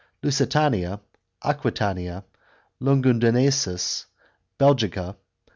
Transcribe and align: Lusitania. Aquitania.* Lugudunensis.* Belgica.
Lusitania. 0.23 0.99
Aquitania.* 1.43 2.23
Lugudunensis.* 2.81 4.05
Belgica. 4.59 5.15